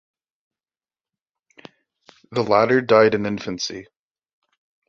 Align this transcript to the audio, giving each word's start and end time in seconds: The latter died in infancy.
The 2.31 2.41
latter 2.41 2.81
died 2.81 3.13
in 3.13 3.27
infancy. 3.27 3.85